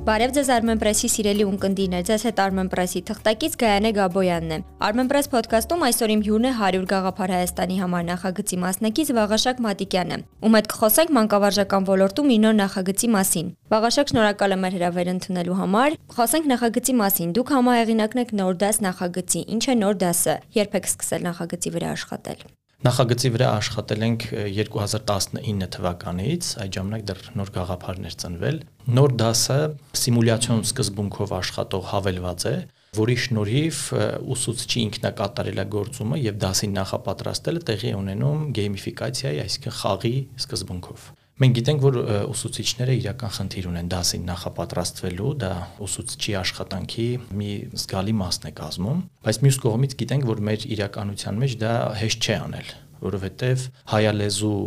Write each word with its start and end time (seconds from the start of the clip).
Բարև 0.00 0.30
ձեզ 0.32 0.48
Armenpress-ի 0.54 1.08
սիրելի 1.12 1.44
ունկնդիրներ, 1.44 2.04
ձեզ 2.08 2.22
հետ 2.24 2.38
Armenpress-ի 2.40 3.00
թղթակից 3.10 3.56
Գայանե 3.60 3.90
Գաբոյանն 3.98 4.54
է։ 4.54 4.58
Armenpress 4.86 5.28
podcast-ում 5.28 5.82
այսօր 5.90 6.12
իմ 6.14 6.22
հյուրն 6.24 6.46
է 6.48 6.52
100 6.56 6.86
գաղափար 6.88 7.32
Հայաստանի 7.36 7.76
համար 7.82 8.06
նախագծի 8.08 8.58
մասնակից 8.64 9.12
Վաղաշակ 9.18 9.60
Մատիկյանը, 9.66 10.18
ում 10.40 10.56
հետ 10.56 10.70
կխոսենք 10.72 11.12
մանկավարժական 11.20 11.88
ոլորտում 11.90 12.32
իր 12.32 12.40
նոր 12.46 12.56
նախագծի 12.64 13.10
մասին։ 13.20 13.52
Վաղաշակ 13.76 14.14
շնորհակալ 14.14 14.56
եմ 14.56 14.64
հրավեր 14.80 15.12
ընդունելու 15.20 15.58
համար։ 15.60 15.98
Խոսենք 16.16 16.48
նախագծի 16.54 16.96
մասին։ 17.04 17.36
Դուք 17.36 17.52
համահեղինակն 17.60 18.24
եք 18.24 18.32
նոր 18.40 18.56
դաս 18.64 18.80
նախագծի։ 18.88 19.44
Ինչ 19.60 19.64
է 19.68 19.76
նոր 19.84 20.00
դասը։ 20.00 20.40
Երբ 20.60 20.80
եք 20.80 20.90
սկսել 20.94 21.28
նախագծի 21.28 21.76
վրա 21.76 21.92
աշխատել։ 22.00 22.48
Նախագծի 22.80 23.30
վրա 23.34 23.48
աշխատել 23.58 24.04
ենք 24.06 24.22
2019 24.56 25.66
թվականից, 25.74 26.46
այդ 26.62 26.76
ժամանակ 26.78 27.02
դեռ 27.10 27.26
նոր 27.36 27.50
գաղափարներ 27.56 28.16
ծնվել։ 28.22 28.60
Նոր 28.96 29.14
դասը 29.20 29.58
սիմուլյացիոն 30.00 30.64
սկզբունքով 30.64 31.34
աշխատող 31.40 31.84
հավելված 31.90 32.48
է, 32.48 32.54
որի 32.96 33.16
շնորհիվ 33.26 33.84
ուսուցչի 34.32 34.84
ինքնակատարելագործումը 34.86 36.24
եւ 36.24 36.42
դասին 36.48 36.76
նախապատրաստելը 36.80 37.66
տեղի 37.68 37.96
ունենում 38.00 38.50
գեյմիֆիկացիայի, 38.56 39.42
այսինքն 39.44 39.80
խաղի 39.84 40.16
սկզբունքով։ 40.40 41.10
Մենք 41.40 41.54
գիտենք, 41.56 41.84
որ 41.86 41.94
ուսուցիչները 42.28 42.94
իրական 42.98 43.30
խնդիր 43.32 43.68
ունեն 43.70 43.86
դասին 43.94 44.26
նախապատրաստվելու, 44.28 45.30
դա 45.40 45.52
ուսուցչի 45.86 46.34
աշխատանքի 46.36 47.06
մի 47.40 47.48
զգալի 47.80 48.14
մասն 48.20 48.50
է 48.50 48.52
կազմում, 48.60 49.00
բայց 49.24 49.40
մյուս 49.46 49.60
կողմից 49.64 49.96
գիտենք, 50.04 50.28
որ 50.34 50.44
մեր 50.50 50.68
իրականության 50.76 51.40
մեջ 51.40 51.56
դա 51.64 51.72
հեշտ 52.02 52.28
չէ 52.28 52.36
անել 52.44 52.70
որովհետև 53.04 53.64
հայալեզու 53.90 54.58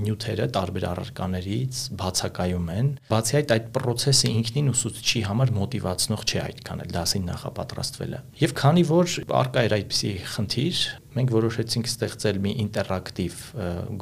նյութերը 0.00 0.46
տարբեր 0.54 0.86
առարկաներից 0.90 1.80
բացակայում 2.00 2.68
են։ 2.74 2.90
Բացի 3.12 3.38
այդ, 3.40 3.54
այդ 3.54 3.70
process-ը 3.78 4.32
ինքնին 4.34 4.72
ուսուցչի 4.74 5.22
համար 5.28 5.54
մոտիվացնող 5.58 6.24
չէ 6.24 6.42
այդքան 6.44 6.84
էլ 6.84 6.92
դասին 6.94 7.24
նախապատրաստվելը։ 7.30 8.20
Եվ 8.44 8.54
քանի 8.64 8.84
որ 8.90 9.16
արկա 9.44 9.64
էր 9.64 9.76
այդպիսի 9.78 10.12
խնդիր, 10.34 10.82
մենք 11.14 11.32
որոշեցինք 11.34 11.90
ստեղծել 11.90 12.40
մի 12.42 12.52
ինտերակտիվ 12.64 13.36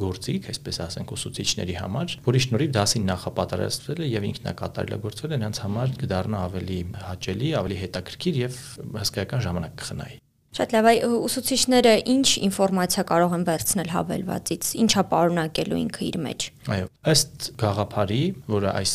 գործիք, 0.00 0.48
այսպես 0.52 0.80
ասենք, 0.86 1.12
ուսուցիչների 1.18 1.76
համար, 1.82 2.16
որի 2.24 2.42
շնորհիվ 2.46 2.74
դասին 2.78 3.06
նախապատրաստվելը 3.12 4.10
եւ 4.12 4.28
ինքնակատարելագործվելը 4.32 5.40
նրանց 5.42 5.62
համար 5.66 5.96
կդառնա 6.02 6.42
ավելի 6.48 6.80
հաճելի, 7.12 7.54
ավելի 7.60 7.80
հետաքրքիր 7.84 8.42
եւ 8.46 8.60
հսկայական 9.02 9.48
ժամանակ 9.48 9.80
կխնայի։ 9.82 10.22
Շատ 10.52 10.72
լավ, 10.74 10.86
այ 10.90 10.98
ուսուցիչները 11.16 11.92
ինչ 12.12 12.26
ինֆորմացիա 12.44 13.02
կարող 13.08 13.36
են 13.38 13.44
վերցնել 13.46 13.92
հավելվածից, 13.92 14.72
ինչա 14.82 15.04
պարունակելու 15.08 15.78
ինքը 15.80 16.02
իր 16.08 16.18
մեջ։ 16.26 16.44
Այո, 16.76 16.88
ըստ 17.12 17.46
գաղափարի, 17.62 18.20
որը 18.52 18.74
այս 18.82 18.92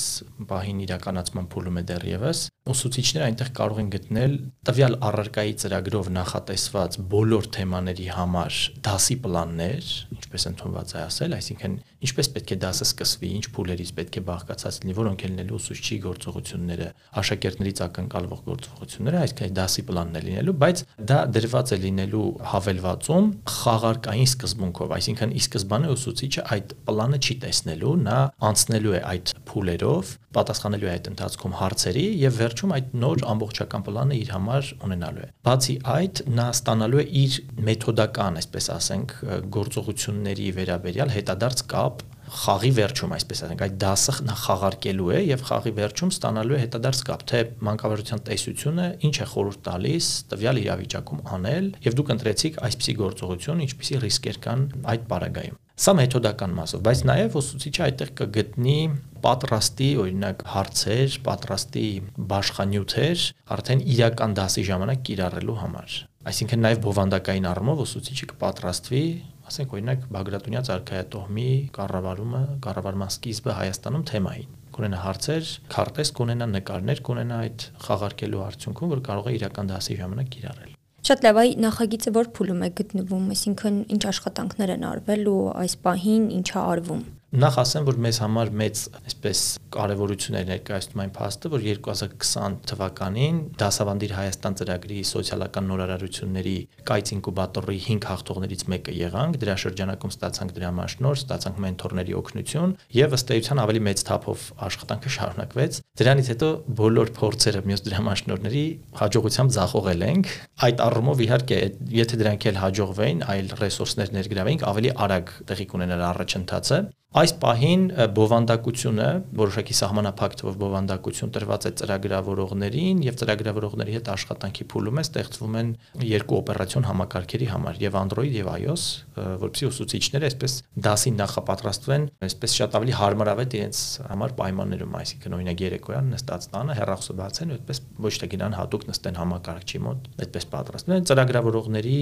բահին 0.51 0.83
իրականացման 0.85 1.47
փուլում 1.55 1.79
է 1.81 1.83
դեռևս, 1.89 2.43
ուսուցիչները 2.73 3.25
այնտեղ 3.27 3.49
կարող 3.57 3.79
են 3.81 3.89
գտնել 3.93 4.33
տվյալ 4.67 4.95
առարկայի 5.07 5.53
ծրագրով 5.61 6.09
նախատեսված 6.17 6.97
բոլոր 7.13 7.47
թեմաների 7.57 8.07
համար 8.17 8.57
դասի 8.87 9.17
պլաններ, 9.23 9.91
ինչպես 10.17 10.47
ընդունված 10.51 10.93
է 10.97 10.99
ասել, 11.07 11.35
այսինքն 11.37 11.77
ինչպես 12.07 12.29
պետք 12.37 12.51
է 12.53 12.57
դասը 12.61 12.87
սկսվի, 12.87 13.29
ինչ 13.37 13.45
փուլերից 13.57 13.91
պետք 13.97 14.17
է 14.17 14.23
բաղկացած 14.27 14.79
լինի, 14.83 14.95
որոնք 14.97 15.23
են 15.27 15.33
լինելու 15.37 15.57
ուսուցչի 15.57 15.97
գործողությունները, 16.03 16.89
աշակերտներից 17.21 17.81
ակնկալվող 17.87 18.41
գործողությունները, 18.47 19.21
այսինքն 19.27 19.55
դասի 19.57 19.83
պլանն 19.87 20.17
է 20.17 20.21
լինելու, 20.27 20.55
բայց 20.61 20.83
դա 21.07 21.19
դրված 21.37 21.73
է 21.73 21.79
լինելու 21.87 22.27
հավելվածում 22.51 23.31
խաղարկային 23.57 24.29
սկզբունքով, 24.37 24.93
այսինքն 24.97 25.33
ի 25.37 25.41
սկզբանե 25.47 25.91
ուսուցիչը 25.97 26.45
այդ 26.57 26.75
պլանը 26.87 27.19
չի 27.27 27.35
տեսնելու, 27.47 27.95
նա 28.07 28.19
անցնելու 28.47 28.95
է 28.97 29.01
այդ 29.07 29.33
փուլերով, 29.47 30.13
պատասխանելու 30.37 30.87
է 30.87 30.91
այդ 30.93 31.07
ընթացքում 31.13 31.53
հարցերի 31.57 32.05
եւ 32.21 32.39
վերջում 32.57 32.71
այդ 32.73 32.93
նոր 32.97 33.19
ամբողջական 33.31 33.83
պլանը 33.85 34.15
իր 34.17 34.29
համար 34.33 34.69
ունենալու 34.87 35.21
է։ 35.21 35.27
Բացի 35.45 35.75
այդ, 35.93 36.21
նա 36.37 36.45
ստանալու 36.55 37.01
է 37.01 37.05
իր 37.21 37.35
մեթոդական, 37.67 38.39
այսպես 38.41 38.69
ասենք, 38.73 39.13
գործողությունների 39.57 40.47
վերաբերյալ 40.57 41.13
հետադարձ 41.17 41.63
կապ 41.73 42.01
խաղի 42.27 42.71
վերջում, 42.77 43.13
այսպես 43.17 43.41
ասենք, 43.47 43.61
այդ 43.65 43.75
դասը 43.81 44.13
նա 44.27 44.35
խաղարկելու 44.41 45.11
է 45.15 45.19
եւ 45.27 45.43
խաղի 45.47 45.73
վերջում 45.77 46.11
ստանալու 46.13 46.57
է 46.57 46.59
հետադարձ 46.63 47.03
կապ, 47.07 47.23
թե 47.31 47.43
մանկավարժության 47.67 48.23
տեսությունը 48.27 48.87
ինչ 49.07 49.15
է 49.17 49.27
խորհուրդ 49.31 49.61
տալիս 49.67 50.09
տվյալ 50.33 50.61
իրավիճակում 50.63 51.23
անել 51.37 51.69
եւ 51.87 51.97
դուք 51.97 52.11
ընտրեցիք 52.17 52.59
այսպիսի 52.67 52.97
գործողություն, 53.03 53.63
ինչպիսի 53.67 54.01
ռիսկեր 54.07 54.41
կան 54.47 54.67
այդ 54.97 55.07
պարագայում։ 55.07 55.63
Սա 55.77 55.93
մեթոդական 55.93 56.53
մասով, 56.57 56.79
բայց 56.87 57.01
նաև 57.05 57.35
ուսուցիչը 57.37 57.81
այդտեղ 57.85 58.11
կգտնի 58.17 58.77
պատրաստի, 59.21 59.89
օրինակ, 60.01 60.39
հարցեր, 60.55 61.17
պատրաստի 61.27 61.85
բաշխանյութեր 62.31 63.25
արդեն 63.57 63.83
իրական 63.93 64.33
դասի 64.41 64.63
ժամանակ 64.71 65.03
կիրառելու 65.05 65.57
համար։ 65.61 65.97
Այսինքն 66.27 66.63
նաև 66.65 66.81
բովանդակային 66.83 67.45
առումով 67.51 67.83
ուսուցիչը 67.85 68.29
կպատրաստվի 68.33 69.03
ասենք 69.47 69.75
օրինակ 69.77 70.07
Բագրատունյա 70.13 70.61
ցարքայատոհմի 70.67 71.49
կառավարումը, 71.77 72.41
կառավարման 72.67 73.11
սկիզբը 73.15 73.55
Հայաստանում 73.57 74.07
թեմային. 74.11 74.55
Կունենա 74.77 74.99
հարցեր, 75.03 75.51
քարտեզ 75.73 76.11
կունենա, 76.17 76.47
նկարներ 76.57 77.03
կունենա 77.07 77.37
այդ 77.47 77.67
խաղարկելու 77.87 78.43
արդյունքում, 78.47 78.91
որ 78.93 79.03
կարող 79.07 79.29
է 79.31 79.35
իրական 79.37 79.71
դասի 79.71 79.97
ժամանակ 80.03 80.33
կիրառել։ 80.35 80.73
Շատ 81.07 81.23
լավ, 81.23 81.37
այ 81.39 81.51
նախագիծը 81.63 82.11
որ 82.17 82.29
փուլում 82.35 82.63
է 82.67 82.69
գտնվում, 82.77 83.27
այսինքն 83.37 83.75
ինչ 83.95 84.03
աշխատանքներ 84.11 84.73
են 84.75 84.83
արվել 84.91 85.29
ու 85.31 85.43
այս 85.63 85.75
պահին 85.87 86.25
ինչա 86.37 86.63
արվում։ 86.73 87.03
Նախ 87.27 87.55
ասեմ, 87.59 87.83
որ 87.89 87.97
մեզ 87.99 88.17
համար 88.23 88.49
մեծ, 88.55 88.81
այսպես 89.03 89.39
կարևորություն 89.75 90.35
է 90.39 90.41
ներկայացնում 90.47 91.01
այն 91.03 91.09
փաստը, 91.17 91.49
որ 91.51 91.63
2020 91.65 92.53
թվականին 92.71 93.41
Դասավանդիր 93.59 94.13
Հայաստան 94.15 94.55
ծրագրի 94.61 94.99
սոցիալական 95.09 95.67
նորարարությունների 95.67 96.53
կայց 96.87 97.11
ինկուբատորի 97.17 97.81
5 97.83 98.07
հաղթողներից 98.07 98.63
մեկը 98.71 98.95
եղանք, 98.95 99.39
դրա 99.43 99.55
շրջանակում 99.67 100.13
ստացանք 100.15 100.55
դրամաշնոր, 100.55 101.19
ստացանք 101.27 101.59
մենթորների 101.67 102.15
օգնություն 102.15 102.75
եւ 102.95 103.17
ըստ 103.19 103.35
էության 103.35 103.61
ավելի 103.67 103.81
մեծ 103.91 104.05
թափով 104.07 104.47
աշխատանքը 104.71 105.11
շարունակվեց։ 105.17 105.81
Դրանից 105.99 106.31
հետո 106.31 106.49
բոլոր 106.79 107.11
փորձերը 107.17 107.63
մյուս 107.67 107.83
դրամաշնորների 107.91 108.65
հաջողությամբ 109.03 109.55
զախողել 109.57 110.07
ենք։ 110.07 110.31
Այդ 110.67 110.83
առումով 110.87 111.23
իհարկե, 111.27 111.59
եթե 111.97 112.19
դրանք 112.23 112.47
էլ 112.47 112.61
հաջողվեին, 112.61 113.25
այլ 113.35 113.51
ռեսուրսներ 113.57 114.13
ներգրավեինք, 114.15 114.65
ավելի 114.71 114.93
արագ 115.07 115.33
տեղի 115.51 115.67
կունենար 115.73 116.05
առաջընթացը։ 116.07 116.79
Այս 117.17 117.31
պահին 117.41 117.83
բովանդակությունը, 118.13 119.05
որոշակի 119.39 119.75
սահմանափակ 119.77 120.33
թվով 120.37 120.57
բովանդակություն 120.61 121.31
տրված 121.33 121.63
է 121.65 121.71
ծրագրավորողներին 121.79 122.99
եւ 123.07 123.15
ծրագրավորողների 123.21 123.95
հետ 123.95 124.11
աշխատանքի 124.13 124.67
փուլում 124.73 124.99
է 125.01 125.05
ստեղծվում 125.07 125.55
են 125.61 125.71
երկու 126.11 126.37
օպերացիոն 126.37 126.85
համակարգերի 126.91 127.47
համար 127.53 127.79
եւ 127.81 127.97
Android 128.03 128.37
եւ 128.37 128.51
iOS, 128.53 128.83
որովհետեւ 129.17 129.71
ուսուցիչները 129.71 130.29
այսպես 130.29 130.57
դասին 130.85 131.17
նախապատրաստվեն, 131.23 132.05
այսպես 132.27 132.57
շատ 132.61 132.77
ավելի 132.77 132.95
հարմարավետ 133.01 133.57
իրենց 133.57 133.81
համար 134.13 134.35
պայմաններում, 134.37 134.97
այսինքն 135.01 135.37
օրինակ 135.39 135.63
երեկոյան 135.65 136.11
նստած 136.13 136.47
տանը 136.53 136.77
հեռախոսը 136.77 137.17
բացեն 137.23 137.55
այդպես 137.57 137.81
ոչ 138.05 138.13
թե 138.21 138.29
գնան 138.35 138.57
հատուկ 138.61 138.85
նստեն 138.91 139.19
համակարգչի 139.23 139.81
մոտ, 139.87 140.11
այդպես 140.27 140.47
պատրաստվում 140.53 140.99
են 140.99 141.09
ծրագրավորողների 141.13 141.97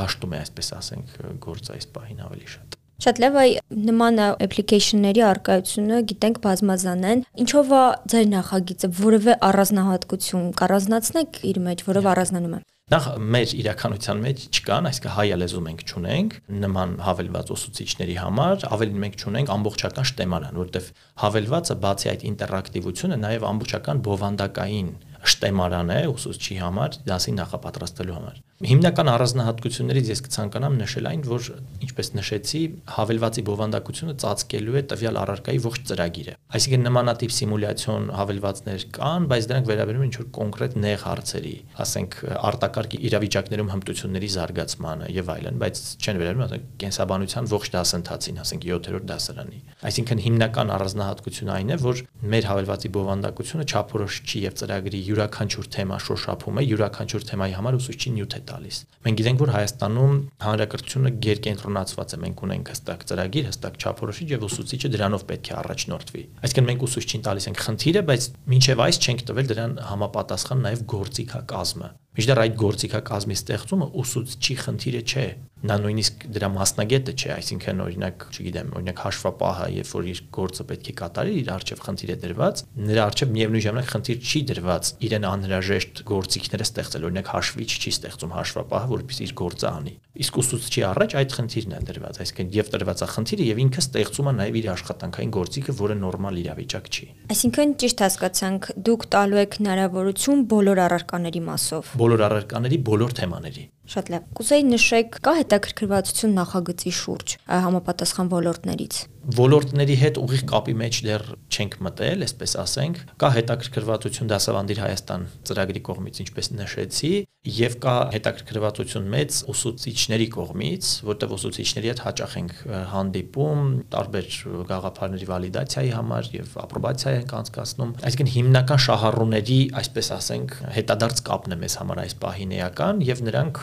դաշտում 0.00 0.34
է 0.34 0.42
այսպես 0.42 0.72
ասենք 0.80 1.16
գործ 1.46 1.72
այս 1.76 1.92
պահին 1.94 2.26
ավելի 2.26 2.52
շատ 2.56 2.82
Շատ 2.96 3.18
լավ, 3.20 3.34
այ 3.36 3.50
նման 3.86 4.20
application-ների 4.40 5.22
արկայությունը 5.30 5.98
գիտենք 6.12 6.38
բազմազան 6.46 7.02
են։ 7.10 7.24
Ինչով 7.44 7.74
է 7.76 7.82
ձեր 8.12 8.30
նախագիծը 8.30 8.88
որևէ 9.00 9.34
առանձնահատկություն 9.50 10.46
կառանձնացնեք 10.60 11.40
իր 11.50 11.60
մեջ, 11.66 11.84
որով 11.90 12.08
առանձնանում 12.16 12.56
է։ 12.56 12.60
Նախ 12.86 13.06
մեր 13.34 13.52
իրականության 13.60 14.20
մեջ 14.22 14.42
չկան, 14.46 14.88
այսինքն 14.88 15.12
հայ 15.16 15.26
լեզու 15.42 15.62
մենք 15.66 15.80
չունենք 15.90 16.34
նման 16.64 16.92
հավելված 17.02 17.48
ուսուցիչների 17.56 18.14
համար, 18.22 18.66
ավելին 18.76 19.00
մենք 19.02 19.16
չունենք 19.26 19.50
ամբողջական 19.56 20.06
շտեմարան, 20.10 20.60
որտեղ 20.62 20.90
հավելվածը 21.24 21.76
բացի 21.82 22.10
այդ 22.12 22.22
ինտերակտիվությունը 22.30 23.18
նաև 23.26 23.48
ամբողջական 23.50 24.02
բովանդակային 24.06 24.92
շտեմարան 25.34 25.90
է 25.96 26.00
ուսուցչի 26.14 26.56
համար 26.62 26.98
դասի 27.10 27.34
նախապատրաստելու 27.42 28.16
համար։ 28.16 28.38
Հիմնական 28.56 29.10
առանձնահատկություններից 29.12 30.06
ես 30.08 30.20
կցանկանամ 30.24 30.76
նշել 30.80 31.06
այն, 31.10 31.24
որ 31.28 31.48
ինչպես 31.84 32.08
նշեցի, 32.16 32.60
հավելվածի 32.88 33.42
բովանդակությունը 33.44 34.14
ծածկելու 34.22 34.78
է 34.80 34.82
տվյալ 34.92 35.18
առարկայի 35.20 35.60
ողջ 35.66 35.82
ծրագիրը։ 35.90 36.36
Այսինքն 36.56 36.86
նմանատիպ 36.86 37.34
սիմուլյացիոն 37.36 38.08
հավելվածներ 38.16 38.86
կան, 38.96 39.26
բայց 39.28 39.48
դրանք 39.52 39.68
վերաբերում 39.68 40.06
են 40.06 40.08
ինչ-որ 40.08 40.26
կոնկրետ 40.40 40.76
նեղ 40.86 41.04
հարցերի, 41.04 41.52
ասենք 41.84 42.16
արտակարգ 42.46 42.96
իրավիճակներում 42.96 43.70
հմտությունների 43.76 44.30
զարգացմանը 44.36 45.10
եւ 45.12 45.30
այլն, 45.36 45.60
բայց 45.60 45.82
չեն 46.00 46.20
վերաբերում 46.24 46.46
ասենք 46.46 46.66
կենսաբանության 46.80 47.50
ողջ 47.52 47.70
դասընթացին, 47.76 48.40
ասենք 48.46 48.66
7-րդ 48.72 49.06
դասարանի։ 49.12 49.60
Այսինքն 49.86 50.22
հիմնական 50.26 50.72
առանձնահատկությունը 50.76 51.52
այն 51.56 51.74
է, 51.76 51.78
որ 51.84 52.02
մեր 52.32 52.46
հավելվածի 52.46 52.90
բովանդակությունը 52.96 53.66
չափորոշիչի 53.66 54.42
եւ 54.46 54.56
ծրագրի 54.62 55.00
յուրաքանչյուր 55.10 55.70
թեմա 55.76 55.98
շոշափում 56.06 56.60
է, 56.62 56.66
յուրաքանչյուր 56.66 57.26
թեմայի 57.26 57.56
համար 57.56 57.78
ուսուցչի 57.82 58.14
նյութ 58.16 58.36
է 58.36 58.45
տալիս։ 58.50 58.78
Մենք 59.06 59.18
գիտենք, 59.20 59.42
որ 59.42 59.52
Հայաստանում 59.56 60.14
հանրակրթությունը 60.46 61.12
գերկենտրոնացված 61.26 62.14
է, 62.16 62.20
մենք 62.26 62.42
ունենք 62.46 62.72
հստակ 62.72 63.04
ծրագիր, 63.10 63.46
հստակ 63.50 63.78
չափորոշիչ 63.82 64.28
եւ 64.36 64.46
ուսուցիչը 64.46 64.90
դրանով 64.96 65.26
պետք 65.30 65.50
է 65.50 65.54
առաջնորդվի։ 65.60 66.24
Այսինքն 66.46 66.68
մենք 66.70 66.86
ուսուցչին 66.86 67.26
տալիս 67.26 67.48
ենք 67.50 67.62
խնդիրը, 67.66 68.02
բայց 68.10 68.28
մինչեւ 68.56 68.82
այս 68.86 69.00
չենք 69.06 69.24
տվել 69.30 69.50
դրան 69.52 69.78
համապատասխան 69.90 70.66
նաեւ 70.66 70.84
գործիքակազմը։ 70.96 71.90
Միջդեռ 72.16 72.38
այդ 72.46 72.54
գործիքակազմի 72.62 73.36
ստեղծումը 73.36 73.86
ուսուցչի 74.00 74.54
խնդիրը 74.62 75.02
չէ, 75.04 75.26
նա 75.66 75.76
նույնիսկ 75.82 76.24
դրա 76.36 76.48
մասնագետը 76.52 77.12
չէ, 77.16 77.28
այսինքն 77.32 77.82
օրինակ, 77.84 78.24
չգիտեմ, 78.36 78.70
օրինակ 78.76 79.02
հաշվապահը, 79.04 79.66
երբ 79.76 79.90
որ 79.96 80.08
իր 80.12 80.20
գործը 80.36 80.66
պետք 80.70 80.90
է 80.92 80.94
կատարի, 81.00 81.34
իր 81.40 81.50
արժև 81.56 81.82
խնդիր 81.86 82.12
է 82.12 82.16
դրված, 82.24 82.62
նրա 82.86 83.06
արժև 83.06 83.32
միևնույն 83.36 83.64
ժամանակ 83.66 83.88
խնդիր 83.92 84.20
չի 84.26 84.42
դրված 84.52 84.90
իրեն 85.06 85.26
անհրաժեշտ 85.32 86.02
գործիքները 86.12 86.66
ստեղծել, 86.66 87.06
օրինակ 87.08 87.30
հաշվիչ 87.36 87.70
չի 87.76 87.92
ստեղծում 87.96 88.34
հաշվապահը, 88.36 88.90
որպեսզի 88.96 89.26
իր 89.26 89.34
գործը 89.40 89.68
անի։ 89.76 89.94
Իսկ 90.16 90.36
ուսուցչի 90.40 90.82
առաջ 90.86 91.14
այդ 91.20 91.34
խնդիրն 91.36 91.72
է 91.76 91.80
դրված, 91.86 92.20
այսինքն 92.24 92.52
եւ 92.56 92.70
տրված 92.72 93.02
է 93.04 93.08
խնդիրը 93.12 93.46
եւ 93.46 93.58
ինքը 93.66 93.82
ստեղծում 93.84 94.30
է 94.30 94.34
նաեւ 94.36 94.56
իր 94.56 94.68
աշխատանքային 94.76 95.34
գործիքը, 95.36 95.74
որը 95.76 95.96
նորմալ 96.00 96.38
իրավիճակ 96.40 96.88
չի։ 96.96 97.08
Այսինքն 97.36 97.74
ճիշտ 97.84 98.02
հասկացանք, 98.06 98.70
դուք 98.86 99.06
տալու 99.12 99.40
եք 99.44 99.58
հնարավորություն 99.60 100.46
բոլոր 100.56 100.80
առարկաների 100.86 101.42
մասով։ 101.46 101.92
Բոլոր 102.06 102.22
առարկաների, 102.22 102.76
բոլոր 102.86 103.14
թեմաների։ 103.18 103.62
Շատ 103.86 104.08
լավ։ 104.14 104.30
Կուզեի 104.38 104.64
նշեք, 104.70 105.18
կա 105.26 105.34
հետաքրքրվածություն 105.40 106.38
նախագծի 106.40 106.94
շուրջ 107.00 107.36
համապատասխան 107.66 108.32
ոլորտներից 108.36 109.04
ոլորտների 109.34 109.94
հետ 109.98 110.18
ուղիղ 110.22 110.42
կապի 110.46 110.72
մեջ 110.78 110.98
դեռ 111.02 111.22
չենք 111.50 111.72
մտել, 111.82 112.20
այսպես 112.26 112.52
ասենք, 112.62 112.98
կա 113.18 113.30
հետաքրքրվածություն 113.34 114.28
դասավանդիր 114.30 114.80
Հայաստան 114.84 115.24
ծրագրի 115.50 115.82
կողմից, 115.88 116.20
ինչպես 116.22 116.50
նշեցի, 116.60 117.10
եւ 117.56 117.74
կա 117.82 117.94
հետաքրքրվածություն 118.14 119.08
մեծ 119.10 119.38
ուսուցիչների 119.50 120.28
կողմից, 120.36 120.90
որտեղ 121.10 121.34
ուսուցիչների 121.36 121.90
հետ 121.90 122.02
հաճախ 122.06 122.36
ենք 122.40 122.54
հանդիպում 122.92 123.66
տարբեր 123.94 124.30
գաղափարների 124.70 125.28
վալիդացիայի 125.30 125.92
համար 125.96 126.30
եւ 126.36 126.56
ապրոբացիա 126.66 127.14
ենք 127.16 127.34
անցկացնում։ 127.40 127.92
Այսինքն 128.06 128.32
հիմնական 128.36 128.82
շահառուների, 128.86 129.60
այսպես 129.82 130.10
ասենք, 130.16 130.56
հետադարձ 130.76 131.22
կապն 131.26 131.54
է 131.56 131.60
մեզ 131.62 131.78
համար 131.82 132.02
այս 132.06 132.16
պահին 132.26 132.56
էական 132.56 133.04
եւ 133.06 133.22
նրանք 133.30 133.62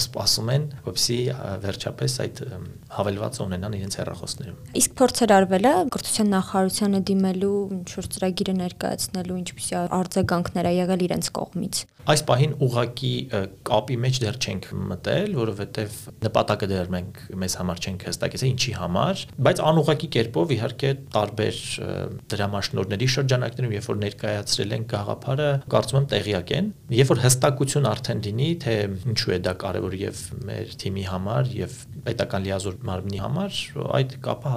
սպասում 0.00 0.50
են, 0.54 0.66
որպեսզի 0.88 1.18
վերջապես 1.64 2.16
այդ 2.24 2.42
հավելվածը 2.94 3.42
ունենան 3.44 3.76
իրենց 3.78 3.98
հեռախոսներում։ 4.00 4.60
Իսկ 4.80 4.94
փորձեր 5.00 5.34
արվել 5.38 5.68
է 5.70 5.74
կրթության 5.94 6.30
նախարարությանը 6.34 7.00
դիմելու 7.10 7.56
ինչ 7.78 7.88
որ 7.94 8.08
ծրագիրը 8.14 8.54
ներկայացնելու, 8.60 9.40
ինչպիսի 9.44 9.74
արձագանքներ 9.98 10.68
ա 10.70 10.74
եղել 10.84 11.04
իրենց 11.08 11.30
կողմից։ 11.38 11.82
Այս 12.04 12.20
պահին 12.28 12.50
ուղակի 12.60 13.10
կապի 13.64 13.94
մեջ 14.04 14.18
դեռ 14.20 14.36
չենք 14.44 14.66
մտել, 14.90 15.30
որովհետև 15.38 15.94
նպատակը 16.26 16.66
դեռ 16.68 16.90
մենք 16.92 17.20
մեզ 17.40 17.54
համար 17.60 17.80
չենք 17.80 18.04
հստակեցել 18.10 18.50
ինչի 18.50 18.74
համար, 18.76 19.22
բայց 19.46 19.62
անուղակի 19.70 20.10
կերպով 20.16 20.52
իհարկե 20.54 20.90
տարբեր 21.14 21.62
դրամաշնորհների 22.34 23.08
շրջանակներում, 23.14 23.74
երբ 23.78 23.88
որ 23.88 23.98
ներկայացրել 24.04 24.76
են 24.76 24.84
գաղափարը, 24.92 25.48
կարծում 25.74 26.00
եմ 26.04 26.08
տեղյակ 26.12 26.52
են, 26.60 26.70
երբ 27.00 27.12
որ 27.14 27.24
հստակություն 27.24 27.88
արդեն 27.94 28.22
լինի, 28.28 28.50
թե 28.64 28.76
ինչու 29.14 29.33
է 29.34 29.40
դա 29.44 29.54
կարևոր 29.60 29.96
եւ 29.98 30.20
մեր 30.48 30.74
թիմի 30.80 31.04
համար 31.10 31.50
եւ 31.58 31.76
պետական 32.06 32.44
լիազոր 32.44 32.78
մարմնի 32.88 33.20
համար, 33.24 33.60
այդ 33.98 34.14
կապը 34.24 34.52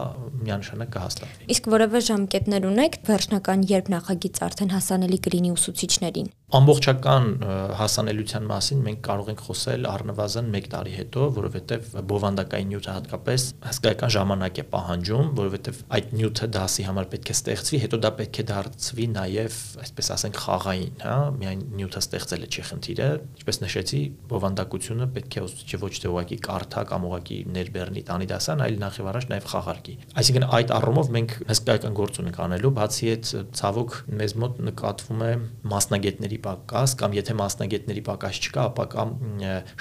միանշանակ 0.48 0.92
կհաստատվի։ 0.96 1.50
Իսկ 1.56 1.70
որևէ 1.74 2.02
ժամկետներ 2.08 2.68
ունեք 2.72 3.00
վերջնական 3.08 3.66
երբ 3.72 3.92
նախագիծ 3.98 4.42
արդեն 4.48 4.74
հասանելի 4.78 5.20
կլինի 5.28 5.54
ուսուցիչներին։ 5.58 6.32
Ամբողջական 6.48 7.26
հասանելիության 7.76 8.46
մասին 8.48 8.84
մենք 8.86 9.00
կարող 9.04 9.30
ենք 9.34 9.42
խոսել 9.44 9.88
առնվազն 9.92 10.46
1 10.56 10.68
տարի 10.72 10.94
հետո, 10.96 11.24
որովհետև 11.36 11.90
բովանդակային 12.08 12.70
նյութը 12.72 12.94
հատկապես 12.96 13.48
հսկայական 13.68 14.14
ժամանակ 14.16 14.62
է 14.64 14.66
պահանջում, 14.72 15.32
որովհետև 15.42 15.82
այդ 15.98 16.14
նյութը 16.16 16.48
դասի 16.56 16.86
համար 16.88 17.10
պետք 17.12 17.28
է 17.28 17.36
ստեղծվի, 17.36 17.82
հետո 17.84 18.00
դա 18.08 18.12
պետք 18.22 18.40
է 18.40 18.46
դարձվի 18.48 19.08
նաև, 19.18 19.58
այսպես 19.84 20.12
ասենք, 20.16 20.40
խաղային, 20.48 20.96
հա, 21.04 21.18
միայն 21.36 21.66
նյութը 21.84 22.02
ստեղծելը 22.08 22.48
չի 22.48 22.66
խնդիրը, 22.72 23.10
ինչպես 23.44 23.62
նշեցի, 23.68 24.02
բովանդակությունը 24.32 25.10
պետք 25.20 25.36
է 25.36 25.46
ուսուցիչը 25.52 25.82
ոչ 25.84 25.94
թե 26.00 26.12
ուղակի 26.16 26.40
կարդա 26.48 26.86
կամ 26.88 27.08
ուղակի 27.12 27.42
ներբեռնի 27.58 28.06
տանի 28.08 28.32
դասան, 28.32 28.64
այլ 28.68 28.80
նախ 28.88 29.02
եւ 29.04 29.12
առաջ 29.12 29.30
նաև 29.36 29.52
խաղարկի։ 29.52 29.98
Այսինքն 30.24 30.48
այդ 30.58 30.74
առումով 30.78 31.12
մենք 31.18 31.36
հսկայական 31.52 31.98
գործ 31.98 32.20
ունենք 32.24 32.42
անելու, 32.48 32.74
բացի 32.78 33.12
այդ 33.18 33.32
ցավոք 33.58 33.98
մեզ 34.22 34.36
մոտ 34.38 34.62
նկատվում 34.68 35.24
է 35.28 35.32
մասնագետների 35.74 36.37
մասնագետների 36.38 36.42
պակաս 36.44 36.94
կամ 36.98 37.14
եթե 37.18 37.34
մասնագետների 37.38 38.02
պակաս 38.08 38.40
չկա, 38.48 38.64
ապա 38.72 38.86
կամ 38.94 39.10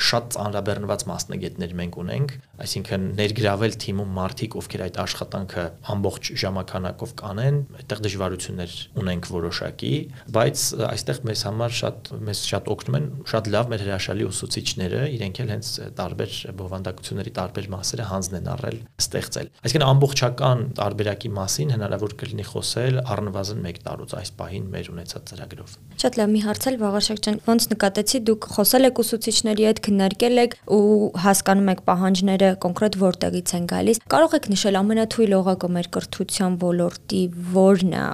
շատ 0.07 0.29
ծանրաբեռնված 0.37 1.03
մասնագետներ 1.11 1.73
մենք 1.81 1.99
ունենք, 2.01 2.35
այսինքն 2.67 3.07
ներգրավել 3.21 3.77
թիմում 3.83 4.13
մարդիկ, 4.17 4.57
ովքեր 4.61 4.85
այդ 4.87 4.99
աշխատանքը 5.05 5.65
ամբողջ 5.97 6.31
ժամանականակով 6.43 7.13
կանեն, 7.21 7.59
այդտեղ 7.77 8.03
դժվարություններ 8.07 8.77
ունենք 9.03 9.29
որոշակի, 9.37 9.93
բայց 10.37 10.65
այստեղ 10.87 11.21
մեզ 11.27 11.45
համար 11.47 11.77
շատ 11.77 12.11
մեզ 12.27 12.43
շատ 12.47 12.71
օգնում 12.77 12.97
են 12.97 13.09
շատ 13.27 13.51
լավ 13.57 13.71
մեր 13.73 13.85
հրաշալի 13.87 14.27
ուսուցիչները, 14.27 15.03
իրենք 15.17 15.41
էլ 15.45 15.53
հենց 15.57 15.73
տարբեր 16.01 16.37
բովանդակությունների 16.57 17.33
տարբեր 17.37 17.69
մասերը 17.77 18.07
հանձն 18.07 18.39
են 18.41 18.51
առել 18.57 18.79
ստեղծել։ 19.07 19.51
Այսինքն 19.67 19.87
ամբողջական 19.87 20.65
տարբերակի 20.81 21.31
մասին 21.37 21.75
հնարավոր 21.77 22.17
կլինի 22.23 22.47
խոսել 22.51 23.01
առնվազն 23.17 23.69
1 23.73 23.81
տարուց 23.87 24.17
այս 24.17 24.33
պահին 24.41 24.67
մեր 24.73 24.91
ունեցած 24.97 25.27
ծրագրով։ 25.31 25.77
Շատ 26.03 26.19
լավ, 26.21 26.31
մի 26.37 26.41
հարցել 26.47 26.77
Վաղարշակ 26.83 27.21
ջան, 27.27 27.39
ոնց 27.47 27.67
նկատեցի 27.73 28.21
դուք 28.29 28.47
խոսել 28.57 28.89
եք 28.89 29.01
ուսուցիչների 29.03 29.67
հետ, 29.67 29.81
քննարկել 29.87 30.41
եք 30.43 30.57
ու 30.77 30.81
հասկանում 31.25 31.71
եք 31.73 31.83
պահանջները 31.91 32.51
կոնկրետ 32.67 32.99
որտեղից 33.03 33.55
են 33.57 33.67
գալիս։ 33.73 34.01
Կարող 34.17 34.37
եք 34.37 34.49
նշել 34.53 34.79
ամենաթույլ 34.83 35.35
օղակը 35.41 35.71
մեր 35.77 35.91
կրթության 35.97 36.57
ոլորտի 36.67 37.23
որն 37.57 37.97
է, 37.97 38.07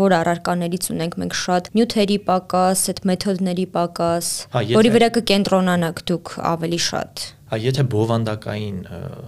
որ 0.00 0.16
առարկաներից 0.20 0.90
ունենք 0.94 1.18
մենք 1.24 1.36
շատ 1.40 1.72
նյութերի 1.80 2.18
պակաս, 2.30 2.86
այդ 2.94 3.04
մեթոդների 3.10 3.66
պակաս, 3.80 4.32
որի 4.80 4.94
վրա 4.96 5.12
կկենտրոնանաք 5.18 6.06
դուք 6.10 6.34
ավելի 6.54 6.82
շատ 6.90 7.28
Եթե 7.50 7.82
բովանդակային 7.90 8.76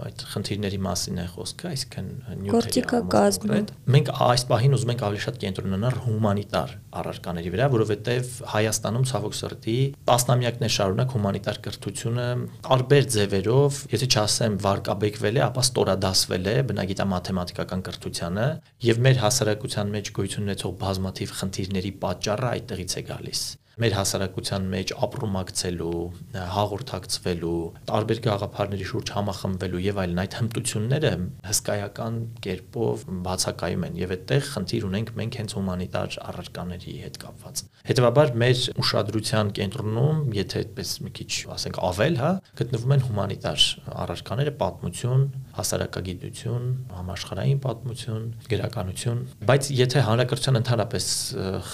այդ 0.06 0.20
խնդիրների 0.30 0.78
մասին 0.84 1.16
է 1.18 1.24
խոսքը, 1.32 1.70
այսինքն 1.72 2.10
նյութերի 2.42 2.82
կազմը, 3.10 3.56
մենք 3.94 4.10
այս 4.26 4.44
պահին 4.52 4.76
ուզում 4.76 4.92
ենք 4.92 5.02
ավելի 5.08 5.22
շատ 5.24 5.40
կենտրոնանալ 5.42 5.96
հումանիտար 6.04 6.74
առարկաների 7.02 7.52
վրա, 7.54 7.66
որովհետև 7.72 8.30
Հայաստանում 8.52 9.06
ցավոք 9.10 9.34
սրտի 9.40 9.76
տասնամյակներ 10.06 10.74
շարունակ 10.76 11.16
հումանիտար 11.16 11.58
կրթությունը 11.66 12.28
տարբեր 12.68 13.08
ձևերով, 13.16 13.80
եթե 13.96 14.08
չասեմ 14.12 14.60
վարկաբեկվել 14.62 15.40
է, 15.42 15.42
ապա 15.50 15.66
ստորադասվել 15.66 16.46
է 16.52 16.56
բնագիտա-մաթեմատիկական 16.70 17.84
կրթությանը 17.90 18.46
եւ 18.86 19.02
մեր 19.08 19.20
հասարակության 19.26 19.92
մեջ 19.98 20.14
գոյություն 20.20 20.46
ունեցող 20.46 20.78
բազմաթիվ 20.86 21.34
խնդիրների 21.42 21.92
պատճառը 22.06 22.52
այդտեղից 22.52 22.96
է 23.02 23.04
գալիս 23.10 23.42
մեր 23.82 23.94
հասարակության 23.98 24.66
մեջ 24.72 24.92
ապրումակցելու, 25.06 26.02
հաղորդակցվելու, 26.56 27.54
տարբեր 27.90 28.20
գաղափարների 28.26 28.86
շուրջ 28.92 29.12
համախմբվելու 29.16 29.82
եւ 29.82 30.00
այլն 30.02 30.20
այդ 30.22 30.36
հմտությունները 30.38 31.12
հսկայական 31.48 32.18
կերպով 32.46 33.04
բացակայում 33.26 33.86
են 33.88 33.98
եւ 34.02 34.14
այդտեղ 34.16 34.46
խնդիր 34.52 34.86
ունենք 34.92 35.12
մենք 35.18 35.38
հենց 35.42 35.56
հումանիտար 35.58 36.18
առարկաների 36.32 36.94
հետ 37.02 37.18
կապված։ 37.22 37.62
Հետևաբար 37.82 38.34
մեր 38.42 38.60
ուշադրության 38.82 39.52
կենտրոնում, 39.58 40.18
եթե 40.38 40.62
այդպես 40.62 40.92
մի 41.02 41.12
քիչ 41.18 41.32
ասենք 41.56 41.80
ավել, 41.90 42.18
հա, 42.22 42.32
գտնվում 42.62 42.94
են 42.96 43.02
հումանիտար 43.08 43.64
առարկաները, 44.02 44.52
պատմություն, 44.62 45.24
հասարակագիտություն, 45.58 46.66
համաշխարհային 46.96 47.60
պատմություն, 47.66 48.24
գրականություն, 48.52 49.22
բայց 49.50 49.70
եթե 49.76 50.04
հանրակրթության 50.08 50.60
ընդհանրապես 50.62 51.06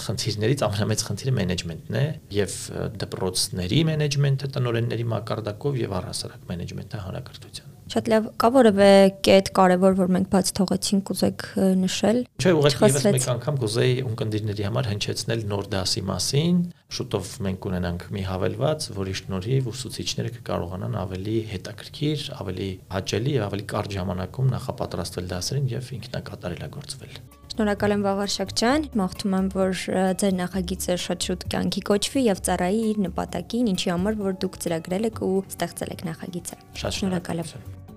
խնդիրներից 0.02 0.66
ամենամեծ 0.68 1.06
խնդիրը 1.08 1.34
մենեջմենտն 1.38 1.98
է 2.02 2.04
եւ 2.38 2.58
դպրոցների 3.04 3.80
մենեջմենթը 3.92 4.52
տնօրենների 4.58 5.08
մակարդակով 5.14 5.82
եւ 5.86 5.98
առհասարակ 6.02 6.46
մենեջմենթը 6.52 7.02
հանրակրթության 7.06 7.76
Շատ 7.88 8.08
լավ, 8.12 8.26
կա 8.36 8.48
որևէ 8.52 8.88
կետ 9.24 9.46
կարևոր, 9.56 9.94
որ 9.96 10.10
մենք 10.12 10.26
բաց 10.34 10.50
թողեցինք, 10.58 11.02
կուզեք 11.08 11.44
նշել։ 11.80 12.18
Չէ, 12.36 12.50
ուղղակի 12.58 12.84
եւս 12.84 13.06
մեկ 13.14 13.28
անգամ 13.32 13.60
կուզեի 13.62 13.94
ունկնդիրների 14.10 14.66
համար 14.68 14.90
հնչեցնել 14.92 15.44
նոր 15.48 15.70
դասի 15.72 16.02
մասին։ 16.10 16.58
Շուտով 16.88 17.30
մենք 17.44 17.58
կունենանք 17.64 18.04
մի 18.16 18.22
հավելված, 18.24 18.84
որի 18.96 19.14
շնորհիվ 19.18 19.66
ուսուցիչները 19.68 20.30
կկարողանան 20.38 20.94
ավելի 21.02 21.34
հետաքրքիր, 21.50 22.22
ավելի 22.40 22.68
հաճելի 22.94 23.34
եւ 23.34 23.44
ավելի 23.48 23.66
կարճ 23.72 23.96
ժամանակում 23.98 24.48
նախապատրաստվել 24.54 25.28
դասերին 25.34 25.66
եւ 25.74 25.90
ինքնակատարելագործվել։ 25.98 27.18
Շնորհակալ 27.58 27.94
եմ 27.96 28.06
Վաղարշակ 28.06 28.54
ջան, 28.62 28.88
մաղթում 29.02 29.36
եմ, 29.38 29.50
որ 29.58 29.82
ձեր 30.22 30.34
նախագիծը 30.38 30.96
շատ 31.04 31.28
շուտ 31.28 31.46
կյանքի 31.52 31.82
կոչվի 31.90 32.22
եւ 32.28 32.42
ծառայի 32.48 32.80
իր 32.92 33.02
նպատակին, 33.08 33.68
ինչի 33.74 33.92
համար 33.92 34.18
որ 34.22 34.38
դուք 34.46 34.58
ծրագրել 34.64 35.10
եք 35.10 35.20
ու 35.28 35.34
ստեղծել 35.58 35.94
եք 35.98 36.08
նախագիծը։ 36.12 36.62
Շատ 36.84 36.98
շնորհակալ 37.02 37.44
եմ։ 37.44 37.87